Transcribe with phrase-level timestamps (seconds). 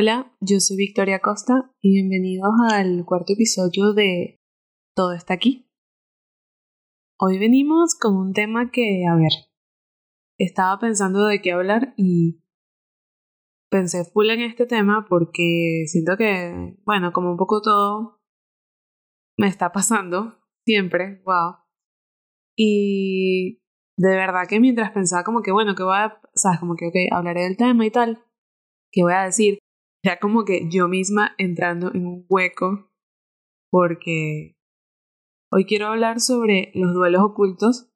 [0.00, 4.40] Hola, yo soy Victoria Costa y bienvenidos al cuarto episodio de
[4.94, 5.68] Todo está aquí.
[7.18, 9.32] Hoy venimos con un tema que, a ver,
[10.38, 12.44] estaba pensando de qué hablar y
[13.72, 18.20] pensé full en este tema porque siento que, bueno, como un poco todo
[19.36, 21.56] me está pasando siempre, wow.
[22.56, 23.64] Y
[23.96, 26.94] de verdad que mientras pensaba como que, bueno, que voy a, sabes, como que, ok,
[27.10, 28.24] hablaré del tema y tal,
[28.92, 29.58] ¿qué voy a decir?
[30.04, 32.90] Ya como que yo misma entrando en un hueco
[33.70, 34.56] porque
[35.52, 37.90] hoy quiero hablar sobre los duelos ocultos.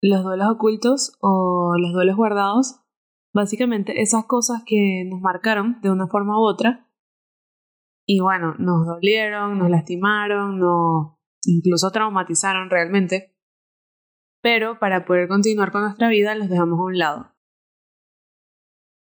[0.00, 2.80] Los duelos ocultos o los duelos guardados,
[3.34, 6.88] básicamente esas cosas que nos marcaron de una forma u otra
[8.10, 13.36] y bueno, nos dolieron, nos lastimaron, nos incluso traumatizaron realmente,
[14.42, 17.34] pero para poder continuar con nuestra vida los dejamos a un lado.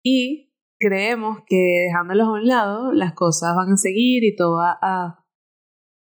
[0.04, 0.49] Y
[0.80, 5.26] creemos que dejándolos a un lado, las cosas van a seguir y todo va a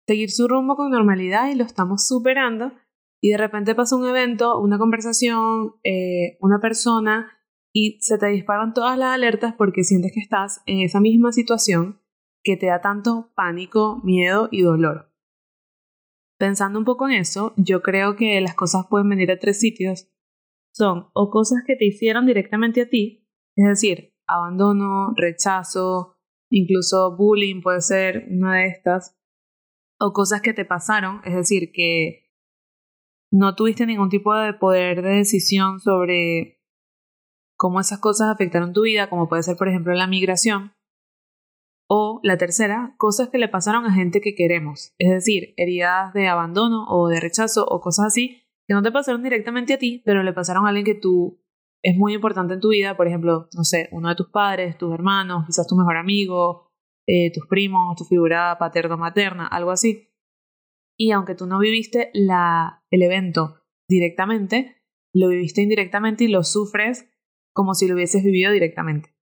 [0.07, 2.73] seguir su rumbo con normalidad y lo estamos superando.
[3.21, 7.33] Y de repente pasa un evento, una conversación, eh, una persona
[7.73, 12.01] y se te disparan todas las alertas porque sientes que estás en esa misma situación
[12.43, 15.13] que te da tanto pánico, miedo y dolor.
[16.39, 20.09] Pensando un poco en eso, yo creo que las cosas pueden venir a tres sitios.
[20.73, 26.17] Son o cosas que te hicieron directamente a ti, es decir, abandono, rechazo,
[26.51, 29.17] incluso bullying puede ser una de estas,
[29.99, 32.29] o cosas que te pasaron, es decir, que
[33.33, 36.61] no tuviste ningún tipo de poder de decisión sobre
[37.57, 40.73] cómo esas cosas afectaron tu vida, como puede ser por ejemplo la migración.
[41.91, 46.29] O la tercera, cosas que le pasaron a gente que queremos, es decir, heridas de
[46.29, 50.23] abandono o de rechazo o cosas así que no te pasaron directamente a ti, pero
[50.23, 51.43] le pasaron a alguien que tú
[51.83, 54.93] es muy importante en tu vida, por ejemplo, no sé, uno de tus padres, tus
[54.93, 56.73] hermanos, quizás tu mejor amigo,
[57.07, 60.09] eh, tus primos, tu figura paterno-materna, algo así.
[60.99, 64.83] Y aunque tú no viviste la, el evento directamente,
[65.15, 67.09] lo viviste indirectamente y lo sufres
[67.55, 69.15] como si lo hubieses vivido directamente.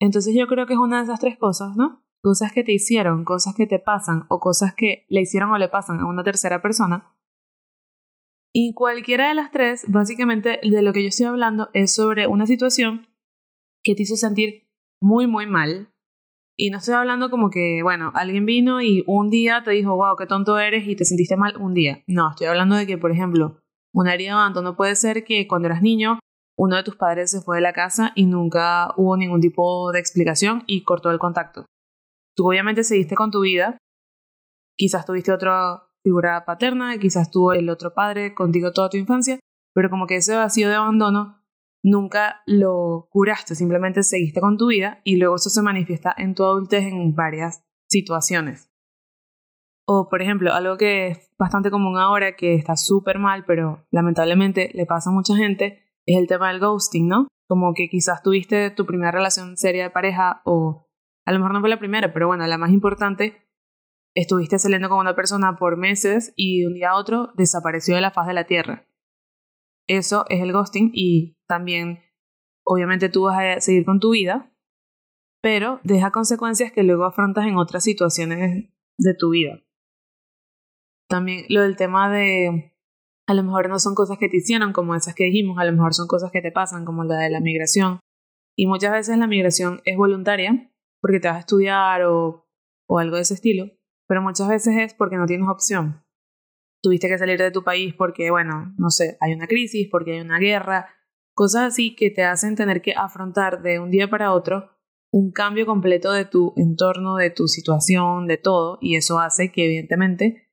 [0.00, 2.04] Entonces yo creo que es una de esas tres cosas, ¿no?
[2.22, 5.68] Cosas que te hicieron, cosas que te pasan o cosas que le hicieron o le
[5.68, 7.15] pasan a una tercera persona
[8.58, 12.46] y cualquiera de las tres, básicamente de lo que yo estoy hablando es sobre una
[12.46, 13.06] situación
[13.82, 14.66] que te hizo sentir
[14.98, 15.92] muy, muy mal.
[16.56, 20.16] Y no estoy hablando como que, bueno, alguien vino y un día te dijo, wow,
[20.16, 22.02] qué tonto eres y te sentiste mal un día.
[22.06, 23.60] No, estoy hablando de que, por ejemplo,
[23.92, 26.18] una herida de abandono puede ser que cuando eras niño,
[26.56, 30.00] uno de tus padres se fue de la casa y nunca hubo ningún tipo de
[30.00, 31.66] explicación y cortó el contacto.
[32.34, 33.76] Tú obviamente seguiste con tu vida,
[34.78, 39.40] quizás tuviste otro figura paterna, quizás tuvo el otro padre contigo toda tu infancia,
[39.74, 41.42] pero como que ese vacío de abandono
[41.82, 46.44] nunca lo curaste, simplemente seguiste con tu vida y luego eso se manifiesta en tu
[46.44, 48.70] adultez en varias situaciones.
[49.84, 54.70] O, por ejemplo, algo que es bastante común ahora, que está súper mal, pero lamentablemente
[54.74, 57.26] le pasa a mucha gente, es el tema del ghosting, ¿no?
[57.48, 60.88] Como que quizás tuviste tu primera relación seria de pareja, o
[61.24, 63.45] a lo mejor no fue la primera, pero bueno, la más importante,
[64.16, 68.00] estuviste saliendo con una persona por meses y de un día a otro desapareció de
[68.00, 68.88] la faz de la Tierra.
[69.86, 72.00] Eso es el ghosting y también
[72.64, 74.52] obviamente tú vas a seguir con tu vida,
[75.42, 79.60] pero deja consecuencias que luego afrontas en otras situaciones de tu vida.
[81.08, 82.74] También lo del tema de
[83.28, 85.72] a lo mejor no son cosas que te hicieron como esas que dijimos, a lo
[85.72, 88.00] mejor son cosas que te pasan como la de la migración.
[88.56, 90.72] Y muchas veces la migración es voluntaria
[91.02, 92.48] porque te vas a estudiar o,
[92.88, 93.76] o algo de ese estilo
[94.08, 96.02] pero muchas veces es porque no tienes opción.
[96.82, 100.20] Tuviste que salir de tu país porque, bueno, no sé, hay una crisis, porque hay
[100.20, 100.88] una guerra,
[101.34, 104.70] cosas así que te hacen tener que afrontar de un día para otro
[105.12, 109.64] un cambio completo de tu entorno, de tu situación, de todo, y eso hace que
[109.64, 110.50] evidentemente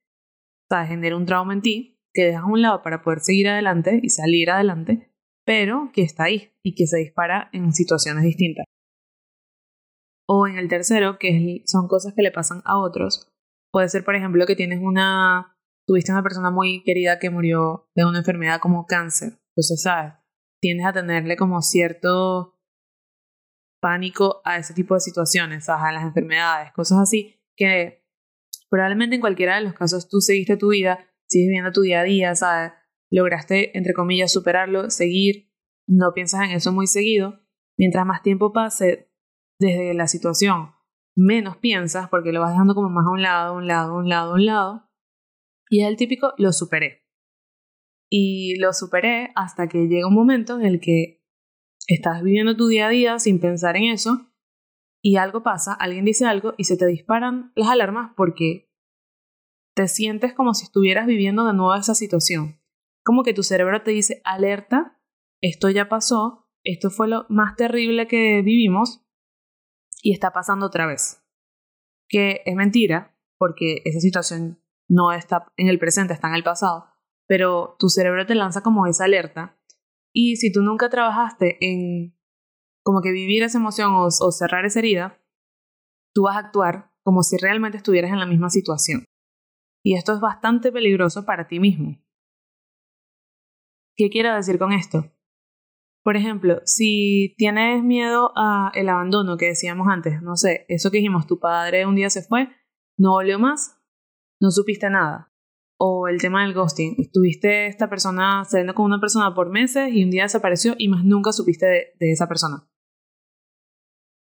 [0.70, 0.88] ¿sabes?
[0.88, 4.08] genere un trauma en ti que dejas a un lado para poder seguir adelante y
[4.08, 5.12] salir adelante,
[5.44, 8.64] pero que está ahí y que se dispara en situaciones distintas.
[10.26, 13.33] O en el tercero, que son cosas que le pasan a otros,
[13.74, 18.04] Puede ser, por ejemplo, que tienes una, tuviste una persona muy querida que murió de
[18.04, 19.40] una enfermedad como cáncer.
[19.48, 20.12] Entonces, ¿sabes?
[20.60, 22.56] Tiendes a tenerle como cierto
[23.82, 28.06] pánico a ese tipo de situaciones, a las enfermedades, cosas así, que
[28.70, 32.04] probablemente en cualquiera de los casos tú seguiste tu vida, sigues viviendo tu día a
[32.04, 32.74] día, ¿sabes?
[33.10, 35.52] Lograste, entre comillas, superarlo, seguir,
[35.88, 37.40] no piensas en eso muy seguido.
[37.76, 39.10] Mientras más tiempo pase
[39.58, 40.73] desde la situación
[41.16, 43.98] menos piensas porque lo vas dejando como más a un lado, a un lado, a
[43.98, 44.90] un lado, a un lado.
[45.68, 47.06] Y es el típico, lo superé.
[48.10, 51.24] Y lo superé hasta que llega un momento en el que
[51.86, 54.30] estás viviendo tu día a día sin pensar en eso
[55.06, 58.72] y algo pasa, alguien dice algo y se te disparan las alarmas porque
[59.74, 62.58] te sientes como si estuvieras viviendo de nuevo esa situación.
[63.04, 64.98] Como que tu cerebro te dice, alerta,
[65.42, 69.03] esto ya pasó, esto fue lo más terrible que vivimos
[70.04, 71.24] y está pasando otra vez.
[72.08, 76.86] Que es mentira, porque esa situación no está en el presente, está en el pasado,
[77.26, 79.58] pero tu cerebro te lanza como esa alerta.
[80.12, 82.14] Y si tú nunca trabajaste en
[82.84, 85.18] como que vivir esa emoción o, cerrar esa herida,
[86.14, 89.06] tú vas a actuar como si realmente estuvieras en la misma situación.
[89.82, 91.98] Y esto es bastante peligroso para ti mismo.
[93.96, 95.13] ¿Qué quiero decir con esto?
[96.04, 100.98] Por ejemplo, si tienes miedo a el abandono que decíamos antes, no sé, eso que
[100.98, 102.48] dijimos, tu padre un día se fue,
[102.98, 103.80] no volvió más,
[104.40, 105.32] no supiste nada.
[105.78, 110.04] O el tema del ghosting, estuviste esta persona saliendo con una persona por meses y
[110.04, 111.66] un día desapareció y más nunca supiste
[111.98, 112.68] de esa persona.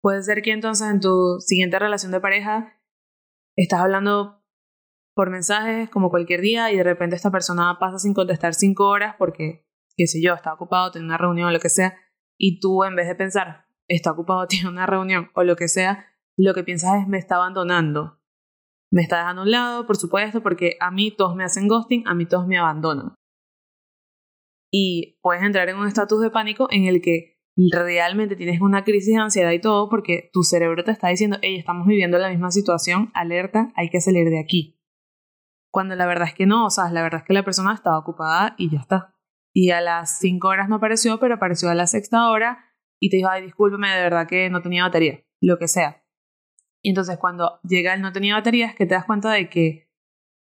[0.02, 2.80] Puede ser que entonces en tu siguiente relación de pareja
[3.56, 4.42] estás hablando
[5.14, 9.14] por mensajes como cualquier día y de repente esta persona pasa sin contestar cinco horas
[9.18, 9.66] porque,
[9.96, 11.96] qué sé yo, está ocupado, tiene una reunión o lo que sea,
[12.38, 16.06] y tú en vez de pensar, está ocupado, tiene una reunión o lo que sea,
[16.36, 18.18] lo que piensas es me está abandonando.
[18.92, 22.08] Me está dejando a un lado, por supuesto, porque a mí todos me hacen ghosting,
[22.08, 23.14] a mí todos me abandonan.
[24.72, 29.14] Y puedes entrar en un estatus de pánico en el que realmente tienes una crisis
[29.14, 32.50] de ansiedad y todo porque tu cerebro te está diciendo, hey, estamos viviendo la misma
[32.50, 34.80] situación, alerta, hay que salir de aquí.
[35.72, 37.98] Cuando la verdad es que no, o sea, la verdad es que la persona estaba
[37.98, 39.14] ocupada y ya está.
[39.62, 42.64] Y a las 5 horas no apareció, pero apareció a la sexta hora
[42.98, 46.02] y te dijo, ay, discúlpeme, de verdad que no tenía batería, lo que sea.
[46.82, 49.92] Y entonces cuando llega el no tenía batería es que te das cuenta de que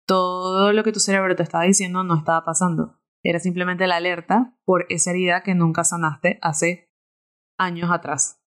[0.05, 2.99] todo lo que tu cerebro te estaba diciendo no estaba pasando.
[3.23, 6.91] Era simplemente la alerta por esa herida que nunca sanaste hace
[7.57, 8.43] años atrás.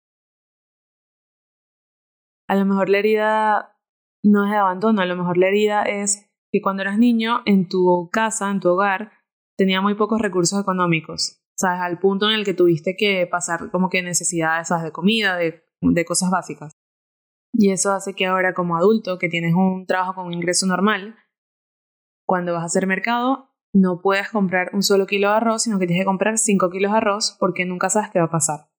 [2.48, 3.80] A lo mejor la herida
[4.24, 7.69] no es de abandono, a lo mejor la herida es que cuando eras niño en
[7.69, 9.16] tu casa, en tu hogar,
[9.57, 11.81] tenía muy pocos recursos económicos, ¿sabes?
[11.81, 16.30] Al punto en el que tuviste que pasar como que necesidades de comida, de, cosas
[16.30, 16.74] básicas.
[17.54, 21.15] Y eso hace que ahora como adulto, que tienes un trabajo con un ingreso normal,
[22.25, 25.88] cuando vas a hacer mercado, no puedes comprar un solo kilo de arroz, sino que
[25.88, 28.69] tienes que comprar cinco kilos de arroz porque nunca sabes qué va a pasar.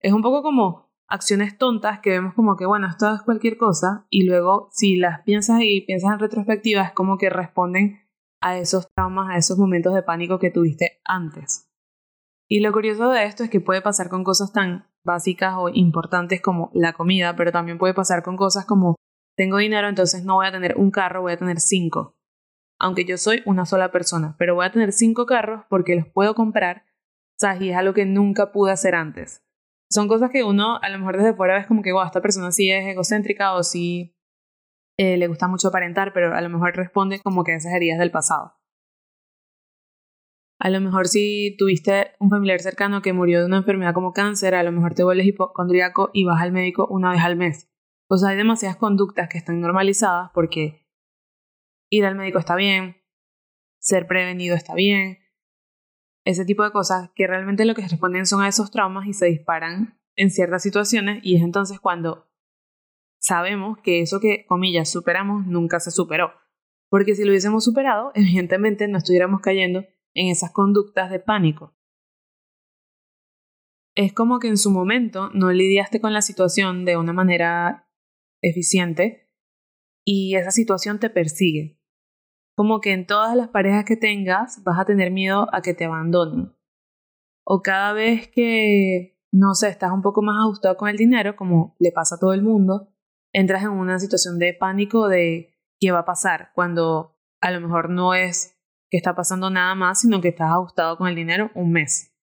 [0.00, 4.06] Es un poco como acciones tontas que vemos como que, bueno, esto es cualquier cosa
[4.10, 8.07] y luego si las piensas y piensas en retrospectiva es como que responden
[8.40, 11.68] a esos traumas, a esos momentos de pánico que tuviste antes.
[12.48, 16.40] Y lo curioso de esto es que puede pasar con cosas tan básicas o importantes
[16.40, 18.96] como la comida, pero también puede pasar con cosas como
[19.36, 22.16] tengo dinero, entonces no voy a tener un carro, voy a tener cinco.
[22.80, 26.34] Aunque yo soy una sola persona, pero voy a tener cinco carros porque los puedo
[26.34, 26.84] comprar,
[27.38, 27.60] ¿sabes?
[27.62, 29.42] Y es algo que nunca pude hacer antes
[29.90, 32.52] son cosas que uno a lo mejor desde fuera ves como que, wow, esta persona
[32.52, 34.14] sí es egocéntrica o sí
[34.98, 38.10] eh, le gusta mucho aparentar, pero a lo mejor responde como que esas heridas del
[38.10, 38.54] pasado.
[40.60, 44.56] A lo mejor si tuviste un familiar cercano que murió de una enfermedad como cáncer,
[44.56, 47.70] a lo mejor te vuelves hipocondríaco y vas al médico una vez al mes.
[48.08, 50.84] O sea, hay demasiadas conductas que están normalizadas porque
[51.90, 52.96] ir al médico está bien,
[53.78, 55.18] ser prevenido está bien,
[56.24, 59.26] ese tipo de cosas que realmente lo que responden son a esos traumas y se
[59.26, 62.27] disparan en ciertas situaciones y es entonces cuando
[63.20, 66.32] sabemos que eso que, comillas, superamos nunca se superó.
[66.90, 69.84] Porque si lo hubiésemos superado, evidentemente no estuviéramos cayendo
[70.14, 71.74] en esas conductas de pánico.
[73.94, 77.90] Es como que en su momento no lidiaste con la situación de una manera
[78.42, 79.28] eficiente
[80.04, 81.78] y esa situación te persigue
[82.58, 85.84] como que en todas las parejas que tengas vas a tener miedo a que te
[85.84, 86.56] abandonen.
[87.44, 91.76] O cada vez que, no sé, estás un poco más ajustado con el dinero, como
[91.78, 92.92] le pasa a todo el mundo,
[93.32, 97.90] entras en una situación de pánico de qué va a pasar, cuando a lo mejor
[97.90, 98.58] no es
[98.90, 102.14] que está pasando nada más, sino que estás ajustado con el dinero un mes.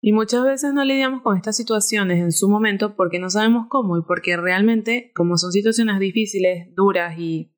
[0.00, 3.98] Y muchas veces no lidiamos con estas situaciones en su momento porque no sabemos cómo
[3.98, 7.52] y porque realmente, como son situaciones difíciles, duras y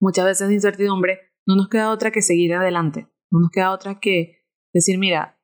[0.00, 3.08] muchas veces de incertidumbre, no nos queda otra que seguir adelante.
[3.30, 5.40] No nos queda otra que decir, mira,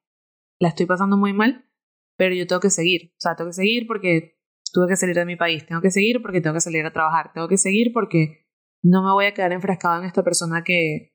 [0.60, 1.68] la estoy pasando muy mal,
[2.16, 3.12] pero yo tengo que seguir.
[3.16, 4.37] O sea, tengo que seguir porque
[4.72, 7.32] tuve que salir de mi país, tengo que seguir porque tengo que salir a trabajar,
[7.32, 8.46] tengo que seguir porque
[8.82, 11.14] no me voy a quedar enfrascado en esta persona que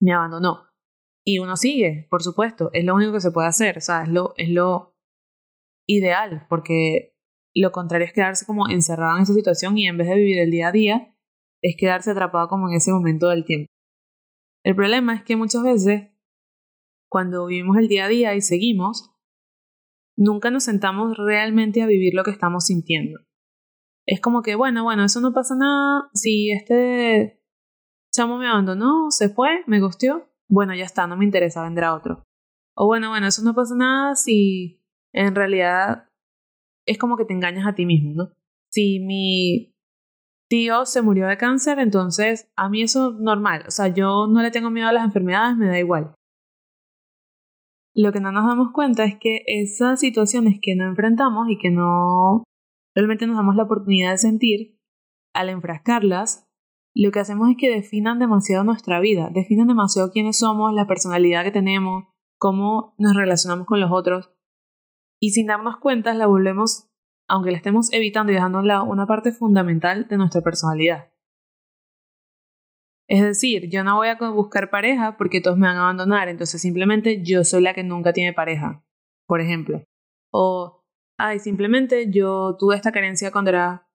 [0.00, 0.66] me abandonó.
[1.24, 4.08] Y uno sigue, por supuesto, es lo único que se puede hacer, o sea, es
[4.08, 4.96] lo, es lo
[5.88, 7.16] ideal, porque
[7.54, 10.50] lo contrario es quedarse como encerrado en esa situación y en vez de vivir el
[10.50, 11.16] día a día,
[11.62, 13.66] es quedarse atrapado como en ese momento del tiempo.
[14.64, 16.10] El problema es que muchas veces,
[17.08, 19.15] cuando vivimos el día a día y seguimos,
[20.16, 23.20] nunca nos sentamos realmente a vivir lo que estamos sintiendo.
[24.06, 26.08] Es como que, bueno, bueno, eso no pasa nada.
[26.14, 27.42] Si este
[28.12, 32.22] chamo me abandonó, se fue, me gustió, bueno, ya está, no me interesa, vendrá otro.
[32.74, 34.82] O bueno, bueno, eso no pasa nada si
[35.12, 36.08] en realidad
[36.86, 38.32] es como que te engañas a ti mismo, ¿no?
[38.70, 39.74] Si mi
[40.48, 43.64] tío se murió de cáncer, entonces a mí eso es normal.
[43.66, 46.14] O sea, yo no le tengo miedo a las enfermedades, me da igual.
[47.98, 51.70] Lo que no nos damos cuenta es que esas situaciones que no enfrentamos y que
[51.70, 52.44] no
[52.94, 54.78] realmente nos damos la oportunidad de sentir,
[55.34, 56.46] al enfrascarlas,
[56.94, 61.42] lo que hacemos es que definan demasiado nuestra vida, definan demasiado quiénes somos, la personalidad
[61.42, 62.04] que tenemos,
[62.38, 64.30] cómo nos relacionamos con los otros.
[65.18, 66.90] Y sin darnos cuenta la volvemos
[67.28, 71.10] aunque la estemos evitando y dejando una parte fundamental de nuestra personalidad.
[73.08, 76.60] Es decir, yo no voy a buscar pareja porque todos me van a abandonar, entonces
[76.60, 78.84] simplemente yo soy la que nunca tiene pareja,
[79.26, 79.84] por ejemplo.
[80.32, 80.84] O,
[81.18, 83.88] ay, simplemente yo tuve esta carencia cuando era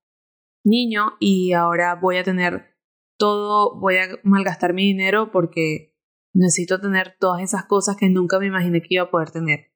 [0.63, 2.77] niño y ahora voy a tener
[3.17, 5.95] todo, voy a malgastar mi dinero porque
[6.33, 9.71] necesito tener todas esas cosas que nunca me imaginé que iba a poder tener.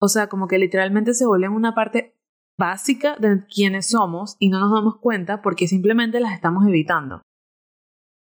[0.00, 2.16] O sea, como que literalmente se vuelven una parte
[2.58, 7.22] básica de quiénes somos y no nos damos cuenta porque simplemente las estamos evitando.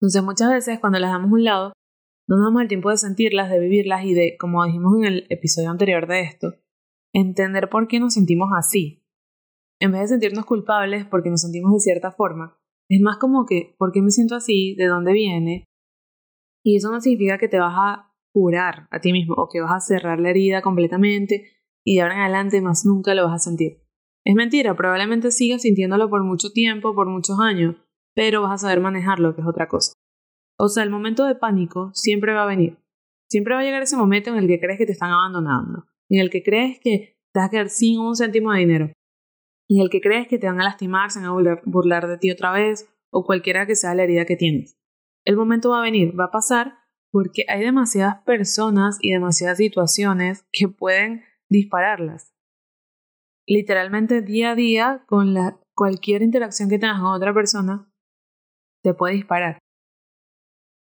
[0.04, 1.74] Entonces muchas veces cuando las damos a un lado,
[2.28, 5.28] no nos damos el tiempo de sentirlas, de vivirlas y de, como dijimos en el
[5.30, 6.56] episodio anterior de esto,
[7.14, 9.02] entender por qué nos sentimos así.
[9.80, 13.76] En vez de sentirnos culpables porque nos sentimos de cierta forma, es más como que,
[13.78, 14.76] ¿por qué me siento así?
[14.76, 15.64] ¿De dónde viene?
[16.66, 19.72] Y eso no significa que te vas a curar a ti mismo o que vas
[19.72, 21.46] a cerrar la herida completamente
[21.86, 23.82] y de ahora en adelante más nunca lo vas a sentir.
[24.26, 27.78] Es mentira, probablemente sigas sintiéndolo por mucho tiempo, por muchos años,
[28.16, 29.94] pero vas a saber manejarlo, que es otra cosa.
[30.58, 32.78] O sea, el momento de pánico siempre va a venir.
[33.30, 36.20] Siempre va a llegar ese momento en el que crees que te están abandonando, en
[36.20, 38.86] el que crees que te vas a quedar sin un céntimo de dinero,
[39.70, 42.30] en el que crees que te van a lastimar, se van a burlar de ti
[42.30, 44.78] otra vez, o cualquiera que sea la herida que tienes.
[45.26, 46.76] El momento va a venir, va a pasar,
[47.12, 52.34] porque hay demasiadas personas y demasiadas situaciones que pueden dispararlas
[53.46, 57.92] literalmente día a día con la, cualquier interacción que tengas con otra persona,
[58.84, 59.60] te puede disparar.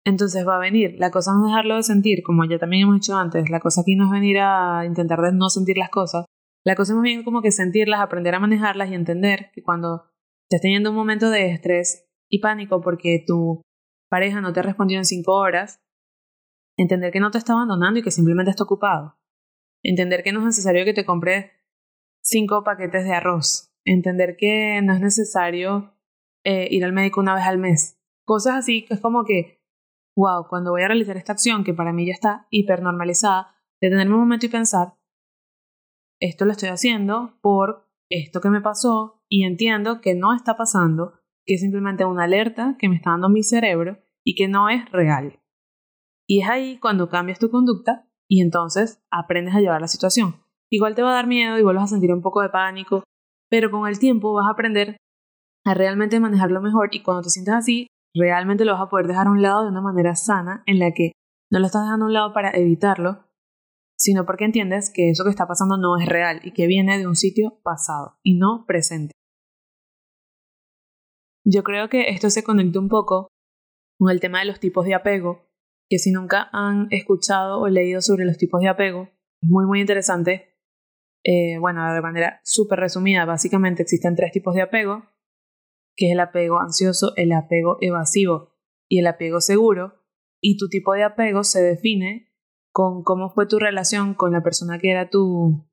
[0.04, 0.96] Entonces va a venir.
[0.98, 3.48] La cosa no es dejarlo de sentir, como ya también hemos dicho antes.
[3.50, 6.26] La cosa aquí no es venir a intentar de no sentir las cosas.
[6.64, 10.04] La cosa es más bien como que sentirlas, aprender a manejarlas y entender que cuando
[10.44, 13.62] estés teniendo un momento de estrés y pánico porque tu
[14.08, 15.80] pareja no te respondió en cinco horas,
[16.76, 19.16] entender que no te está abandonando y que simplemente está ocupado.
[19.82, 21.50] Entender que no es necesario que te compres
[22.22, 23.72] cinco paquetes de arroz.
[23.84, 25.94] Entender que no es necesario
[26.44, 28.00] eh, ir al médico una vez al mes.
[28.24, 29.62] Cosas así que es como que,
[30.16, 34.20] wow, cuando voy a realizar esta acción que para mí ya está hipernormalizada, detenerme un
[34.20, 34.94] momento y pensar,
[36.20, 41.14] esto lo estoy haciendo por esto que me pasó y entiendo que no está pasando,
[41.44, 44.88] que es simplemente una alerta que me está dando mi cerebro y que no es
[44.90, 45.40] real.
[46.28, 50.36] Y es ahí cuando cambias tu conducta y entonces aprendes a llevar la situación.
[50.70, 53.02] Igual te va a dar miedo, igual vas a sentir un poco de pánico,
[53.50, 54.96] pero con el tiempo vas a aprender
[55.64, 59.26] a realmente manejarlo mejor y cuando te sientas así, realmente lo vas a poder dejar
[59.26, 61.12] a un lado de una manera sana en la que
[61.50, 63.24] no lo estás dejando a un lado para evitarlo,
[63.96, 67.06] sino porque entiendes que eso que está pasando no es real y que viene de
[67.06, 69.12] un sitio pasado y no presente.
[71.44, 73.28] Yo creo que esto se conecta un poco
[73.98, 75.48] con el tema de los tipos de apego,
[75.88, 79.08] que si nunca han escuchado o leído sobre los tipos de apego,
[79.42, 80.52] es muy muy interesante
[81.24, 85.04] eh, bueno, de manera súper resumida, básicamente existen tres tipos de apego,
[85.96, 88.54] que es el apego ansioso, el apego evasivo
[88.88, 89.94] y el apego seguro.
[90.40, 92.32] Y tu tipo de apego se define
[92.72, 95.68] con cómo fue tu relación con la persona que era tu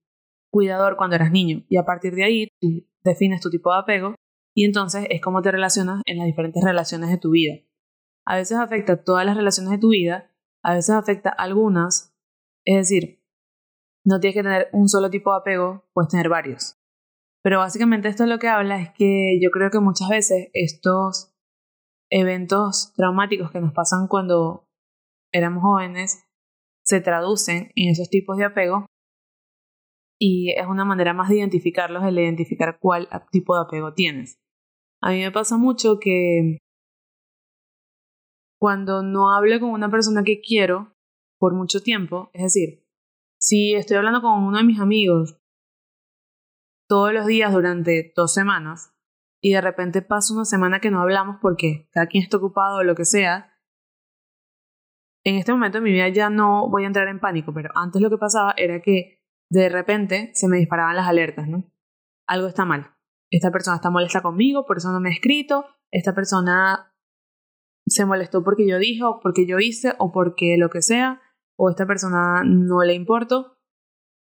[0.51, 1.65] cuidador cuando eras niño.
[1.69, 2.47] Y a partir de ahí
[3.03, 4.15] defines tu tipo de apego
[4.55, 7.55] y entonces es cómo te relacionas en las diferentes relaciones de tu vida.
[8.25, 12.13] A veces afecta todas las relaciones de tu vida, a veces afecta algunas.
[12.65, 13.23] Es decir,
[14.05, 16.78] no tienes que tener un solo tipo de apego, puedes tener varios.
[17.43, 21.31] Pero básicamente esto lo que habla es que yo creo que muchas veces estos
[22.11, 24.65] eventos traumáticos que nos pasan cuando
[25.31, 26.25] éramos jóvenes
[26.83, 28.85] se traducen en esos tipos de apego
[30.19, 34.37] y es una manera más de identificarlos, el identificar cuál tipo de apego tienes.
[35.01, 36.57] A mí me pasa mucho que
[38.59, 40.93] cuando no hablo con una persona que quiero
[41.39, 42.83] por mucho tiempo, es decir,
[43.39, 45.37] si estoy hablando con uno de mis amigos
[46.89, 48.93] todos los días durante dos semanas
[49.41, 52.83] y de repente pasa una semana que no hablamos porque cada quien está ocupado o
[52.83, 53.53] lo que sea,
[55.23, 58.01] en este momento de mi vida ya no voy a entrar en pánico, pero antes
[58.01, 61.71] lo que pasaba era que de repente se me disparaban las alertas, ¿no?
[62.27, 62.95] Algo está mal.
[63.31, 65.65] Esta persona está molesta conmigo, por eso no me ha escrito.
[65.91, 66.95] Esta persona
[67.85, 71.21] se molestó porque yo dije, o porque yo hice, o porque lo que sea.
[71.55, 73.58] O esta persona no le importo.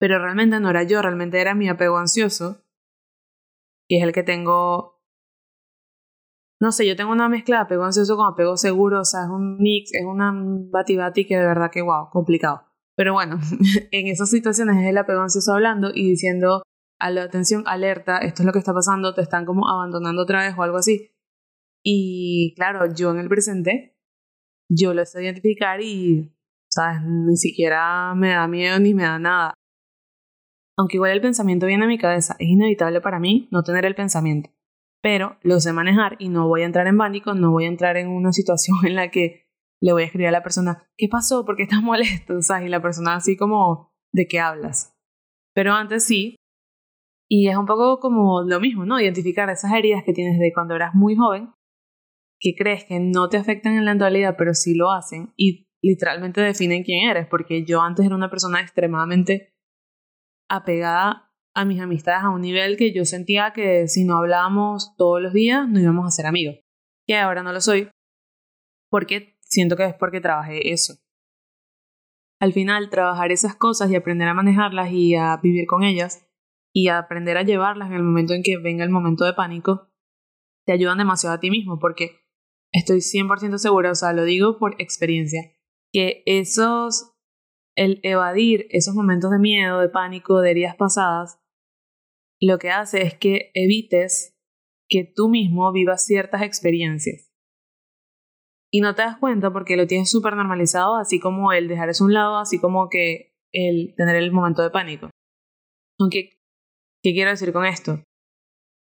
[0.05, 2.63] Pero realmente no era yo, realmente era mi apego ansioso.
[3.89, 5.03] Que es el que tengo.
[6.61, 9.01] No sé, yo tengo una mezcla de apego ansioso con apego seguro.
[9.01, 10.31] O sea, es un mix, es una
[10.71, 12.67] bati bati que de verdad que, wow, complicado.
[12.95, 13.39] Pero bueno,
[13.93, 16.63] en esas situaciones es el apego ansioso hablando y diciendo
[17.01, 20.43] a la atención, alerta, esto es lo que está pasando, te están como abandonando otra
[20.43, 21.15] vez o algo así.
[21.83, 23.97] Y claro, yo en el presente,
[24.69, 26.31] yo lo sé identificar y,
[26.69, 27.01] ¿sabes?
[27.07, 29.55] Ni siquiera me da miedo ni me da nada.
[30.77, 33.95] Aunque igual el pensamiento viene a mi cabeza, es inevitable para mí no tener el
[33.95, 34.51] pensamiento.
[35.03, 37.97] Pero lo sé manejar y no voy a entrar en pánico, no voy a entrar
[37.97, 39.45] en una situación en la que
[39.81, 41.45] le voy a escribir a la persona, ¿qué pasó?
[41.45, 42.41] ¿Por qué estás molesto?
[42.41, 42.67] ¿Sabes?
[42.67, 44.97] Y la persona así como, ¿de qué hablas?
[45.55, 46.37] Pero antes sí.
[47.29, 49.01] Y es un poco como lo mismo, ¿no?
[49.01, 51.53] Identificar esas heridas que tienes de cuando eras muy joven,
[52.39, 56.41] que crees que no te afectan en la actualidad, pero sí lo hacen y literalmente
[56.41, 59.54] definen quién eres, porque yo antes era una persona extremadamente
[60.49, 65.23] apegada a mis amistades a un nivel que yo sentía que si no hablábamos todos
[65.23, 66.57] los días no íbamos a ser amigos.
[67.07, 67.91] Que ahora no lo soy,
[68.91, 70.95] porque siento que es porque trabajé eso.
[72.41, 76.27] Al final, trabajar esas cosas y aprender a manejarlas y a vivir con ellas
[76.75, 79.93] y aprender a llevarlas en el momento en que venga el momento de pánico,
[80.67, 82.21] te ayudan demasiado a ti mismo porque
[82.73, 85.41] estoy 100% segura, o sea, lo digo por experiencia,
[85.93, 87.14] que esos,
[87.77, 91.41] el evadir esos momentos de miedo, de pánico, de heridas pasadas,
[92.41, 94.37] lo que hace es que evites
[94.89, 97.35] que tú mismo vivas ciertas experiencias
[98.75, 102.03] y no te das cuenta porque lo tienes súper normalizado, así como el dejar eso
[102.03, 105.11] a un lado, así como que el tener el momento de pánico.
[106.01, 106.41] Aunque,
[107.01, 108.03] ¿qué quiero decir con esto?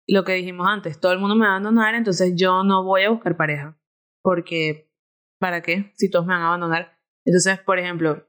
[0.09, 3.03] Lo que dijimos antes, todo el mundo me va a abandonar, entonces yo no voy
[3.03, 3.79] a buscar pareja.
[4.23, 4.91] Porque,
[5.39, 5.93] ¿para qué?
[5.97, 6.99] Si todos me van a abandonar.
[7.27, 8.27] Entonces, por ejemplo,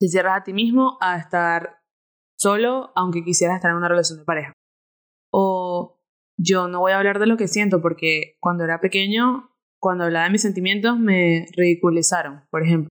[0.00, 1.80] te cierras a ti mismo a estar
[2.38, 4.52] solo, aunque quisieras estar en una relación de pareja.
[5.32, 6.00] O
[6.38, 10.24] yo no voy a hablar de lo que siento porque cuando era pequeño cuando hablaba
[10.26, 12.88] de mis sentimientos me ridiculizaron, por ejemplo.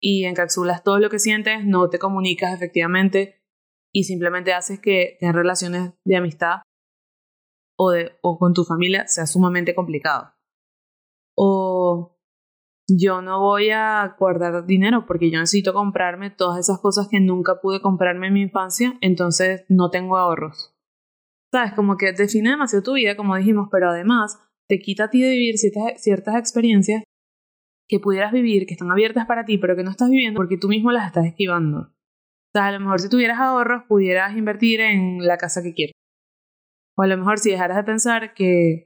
[0.00, 3.42] Y encapsulas todo lo que sientes, no te comunicas efectivamente
[3.92, 6.62] y simplemente haces que tener relaciones de amistad
[7.78, 10.34] o, de, o con tu familia sea sumamente complicado.
[11.36, 12.15] O
[12.88, 17.60] yo no voy a guardar dinero porque yo necesito comprarme todas esas cosas que nunca
[17.60, 20.74] pude comprarme en mi infancia, entonces no tengo ahorros.
[21.52, 25.22] Sabes, como que define demasiado tu vida, como dijimos, pero además te quita a ti
[25.22, 27.02] de vivir ciertas, ciertas experiencias
[27.88, 30.68] que pudieras vivir, que están abiertas para ti, pero que no estás viviendo porque tú
[30.68, 31.78] mismo las estás esquivando.
[31.78, 35.92] O sea, a lo mejor si tuvieras ahorros, pudieras invertir en la casa que quieres.
[36.96, 38.85] O a lo mejor si dejaras de pensar que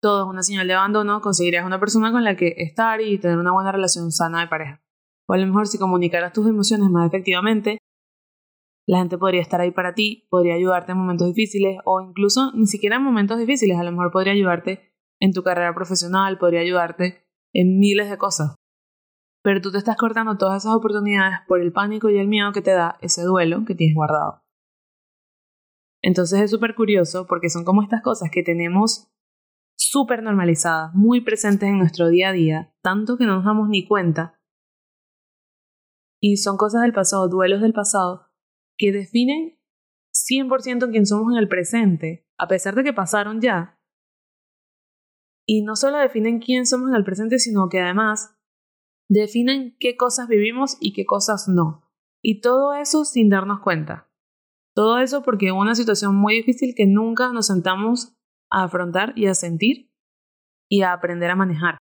[0.00, 3.38] todo es una señal de abandono, conseguirías una persona con la que estar y tener
[3.38, 4.82] una buena relación sana de pareja.
[5.28, 7.78] O a lo mejor si comunicaras tus emociones más efectivamente,
[8.86, 12.66] la gente podría estar ahí para ti, podría ayudarte en momentos difíciles o incluso ni
[12.66, 17.22] siquiera en momentos difíciles, a lo mejor podría ayudarte en tu carrera profesional, podría ayudarte
[17.52, 18.54] en miles de cosas.
[19.42, 22.62] Pero tú te estás cortando todas esas oportunidades por el pánico y el miedo que
[22.62, 24.42] te da ese duelo que tienes guardado.
[26.02, 29.10] Entonces es súper curioso porque son como estas cosas que tenemos
[29.90, 33.86] súper normalizadas, muy presentes en nuestro día a día, tanto que no nos damos ni
[33.86, 34.40] cuenta.
[36.20, 38.26] Y son cosas del pasado, duelos del pasado,
[38.76, 39.58] que definen
[40.12, 43.78] 100% quién somos en el presente, a pesar de que pasaron ya,
[45.50, 48.36] y no solo definen quién somos en el presente, sino que además
[49.08, 51.90] definen qué cosas vivimos y qué cosas no.
[52.22, 54.12] Y todo eso sin darnos cuenta.
[54.74, 58.17] Todo eso porque una situación muy difícil que nunca nos sentamos
[58.50, 59.90] a afrontar y a sentir
[60.70, 61.78] y a aprender a manejar.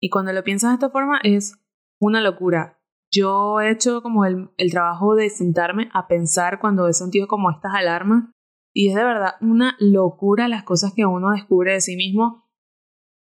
[0.00, 1.54] Y cuando lo piensas de esta forma es
[2.00, 2.80] una locura.
[3.12, 7.50] Yo he hecho como el, el trabajo de sentarme a pensar cuando he sentido como
[7.50, 8.30] estas alarmas
[8.74, 12.48] y es de verdad una locura las cosas que uno descubre de sí mismo,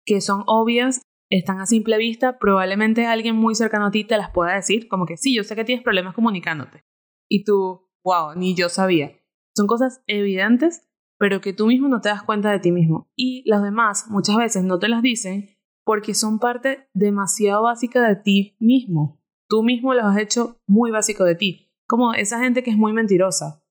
[0.05, 4.31] que son obvias, están a simple vista, probablemente alguien muy cercano a ti te las
[4.31, 6.85] pueda decir, como que sí, yo sé que tienes problemas comunicándote.
[7.29, 9.17] Y tú, wow, ni yo sabía.
[9.57, 10.90] Son cosas evidentes,
[11.21, 13.09] pero que tú mismo no te das cuenta de ti mismo.
[13.15, 15.51] Y los demás muchas veces no te las dicen
[15.85, 19.21] porque son parte demasiado básica de ti mismo.
[19.49, 21.73] Tú mismo los has hecho muy básico de ti.
[21.87, 23.63] Como esa gente que es muy mentirosa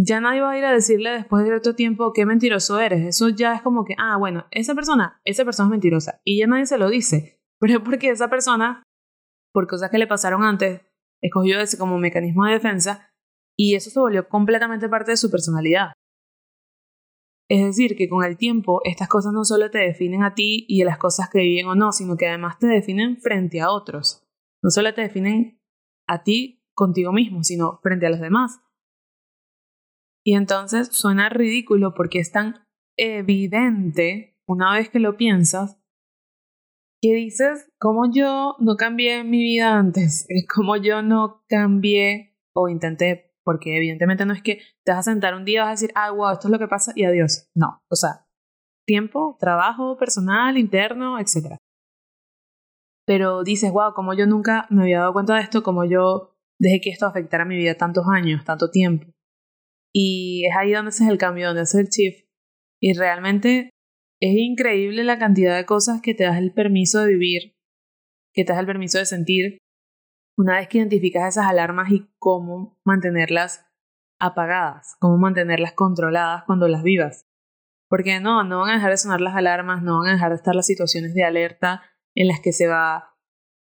[0.00, 3.04] ya nadie va a ir a decirle después de otro tiempo qué mentiroso eres.
[3.04, 6.20] Eso ya es como que, ah, bueno, esa persona, esa persona es mentirosa.
[6.24, 7.40] Y ya nadie se lo dice.
[7.58, 8.84] Pero es porque esa persona,
[9.52, 10.82] por cosas que le pasaron antes,
[11.20, 13.10] escogió ese como mecanismo de defensa
[13.56, 15.92] y eso se volvió completamente parte de su personalidad.
[17.50, 20.82] Es decir, que con el tiempo estas cosas no solo te definen a ti y
[20.82, 24.22] a las cosas que viven o no, sino que además te definen frente a otros.
[24.62, 25.60] No solo te definen
[26.06, 28.60] a ti contigo mismo, sino frente a los demás.
[30.24, 32.66] Y entonces suena ridículo porque es tan
[32.98, 35.80] evidente, una vez que lo piensas,
[37.00, 42.68] que dices, como yo no cambié mi vida antes, es como yo no cambié o
[42.68, 45.70] intenté, porque evidentemente no es que te vas a sentar un día y vas a
[45.70, 47.48] decir, ah, wow, esto es lo que pasa y adiós.
[47.54, 48.26] No, o sea,
[48.86, 51.56] tiempo, trabajo personal, interno, etc.
[53.06, 56.82] Pero dices, wow, como yo nunca me había dado cuenta de esto, como yo dejé
[56.82, 59.06] que esto afectara mi vida tantos años, tanto tiempo.
[59.94, 62.28] Y es ahí donde haces el cambio, donde haces el shift.
[62.82, 63.70] Y realmente
[64.20, 67.56] es increíble la cantidad de cosas que te das el permiso de vivir,
[68.34, 69.56] que te das el permiso de sentir,
[70.38, 73.66] una vez que identificas esas alarmas y cómo mantenerlas
[74.20, 77.26] apagadas, cómo mantenerlas controladas cuando las vivas.
[77.88, 80.36] Porque no, no van a dejar de sonar las alarmas, no van a dejar de
[80.36, 81.82] estar las situaciones de alerta
[82.14, 83.16] en las que se va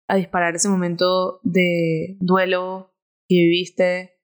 [0.08, 2.94] a disparar ese momento de duelo
[3.28, 4.20] que viviste.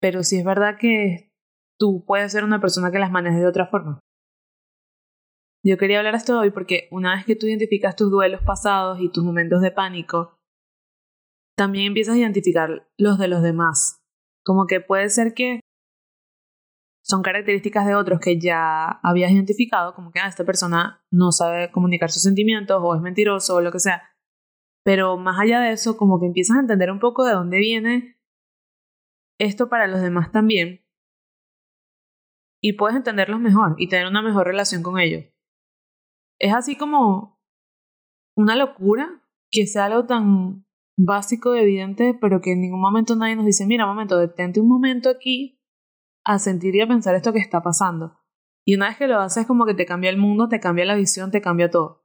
[0.00, 1.34] Pero sí es verdad que
[1.78, 4.00] tú puedes ser una persona que las maneje de otra forma.
[5.62, 9.12] Yo quería hablar esto hoy porque una vez que tú identificas tus duelos pasados y
[9.12, 10.39] tus momentos de pánico,
[11.60, 14.02] también empiezas a identificar los de los demás.
[14.42, 15.60] Como que puede ser que
[17.04, 21.70] son características de otros que ya habías identificado, como que ah, esta persona no sabe
[21.70, 24.02] comunicar sus sentimientos o es mentiroso o lo que sea.
[24.86, 28.18] Pero más allá de eso, como que empiezas a entender un poco de dónde viene
[29.38, 30.82] esto para los demás también.
[32.62, 35.26] Y puedes entenderlos mejor y tener una mejor relación con ellos
[36.40, 37.38] es así como
[38.34, 40.64] una locura que sea algo tan
[41.04, 45.08] básico evidente, pero que en ningún momento nadie nos dice, mira, momento, detente un momento
[45.08, 45.60] aquí
[46.24, 48.18] a sentir y a pensar esto que está pasando.
[48.66, 50.94] Y una vez que lo haces, como que te cambia el mundo, te cambia la
[50.94, 52.04] visión, te cambia todo.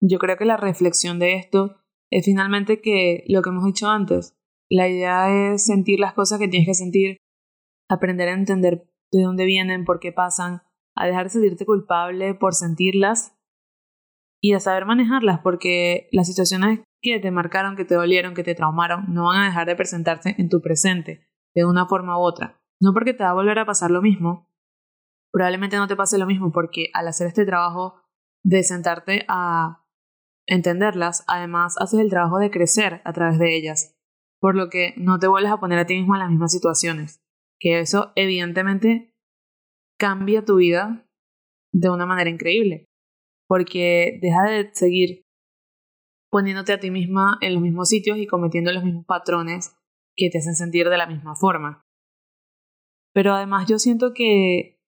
[0.00, 1.76] Yo creo que la reflexión de esto
[2.10, 4.36] es finalmente que lo que hemos dicho antes,
[4.70, 7.16] la idea es sentir las cosas que tienes que sentir,
[7.88, 10.62] aprender a entender de dónde vienen, por qué pasan,
[10.94, 13.36] a dejar de sentirte culpable por sentirlas
[14.40, 18.54] y a saber manejarlas, porque las situaciones que te marcaron, que te dolieron, que te
[18.54, 22.60] traumaron, no van a dejar de presentarse en tu presente, de una forma u otra.
[22.80, 24.48] No porque te va a volver a pasar lo mismo,
[25.32, 28.00] probablemente no te pase lo mismo, porque al hacer este trabajo
[28.42, 29.84] de sentarte a
[30.46, 33.96] entenderlas, además haces el trabajo de crecer a través de ellas,
[34.40, 37.22] por lo que no te vuelves a poner a ti mismo en las mismas situaciones,
[37.58, 39.14] que eso evidentemente
[39.98, 41.06] cambia tu vida
[41.72, 42.86] de una manera increíble,
[43.46, 45.22] porque deja de seguir
[46.30, 49.76] poniéndote a ti misma en los mismos sitios y cometiendo los mismos patrones
[50.16, 51.84] que te hacen sentir de la misma forma.
[53.12, 54.80] Pero además yo siento que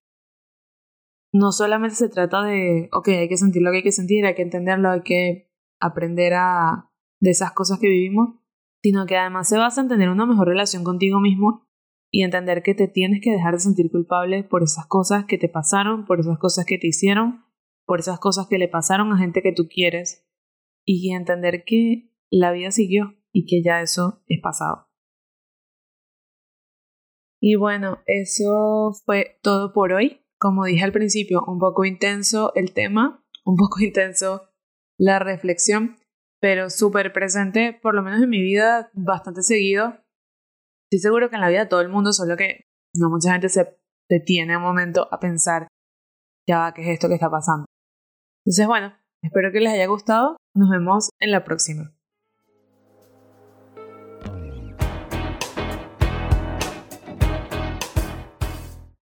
[1.32, 4.34] no solamente se trata de, ok, hay que sentir lo que hay que sentir, hay
[4.34, 5.50] que entenderlo, hay que
[5.80, 8.36] aprender a de esas cosas que vivimos,
[8.82, 11.66] sino que además se basa en tener una mejor relación contigo mismo
[12.10, 15.48] y entender que te tienes que dejar de sentir culpable por esas cosas que te
[15.48, 17.44] pasaron, por esas cosas que te hicieron,
[17.86, 20.26] por esas cosas que le pasaron a gente que tú quieres
[20.84, 24.88] y entender que la vida siguió y que ya eso es pasado.
[27.40, 30.24] Y bueno, eso fue todo por hoy.
[30.38, 34.48] Como dije al principio, un poco intenso el tema, un poco intenso
[34.98, 35.96] la reflexión,
[36.40, 40.02] pero súper presente, por lo menos en mi vida, bastante seguido
[40.92, 43.78] Estoy seguro que en la vida todo el mundo, solo que no mucha gente se
[44.10, 45.68] detiene un momento a pensar,
[46.46, 47.64] ya va, ¿qué es esto que está pasando?
[48.44, 50.36] Entonces, bueno, espero que les haya gustado.
[50.54, 51.92] Nos vemos en la próxima.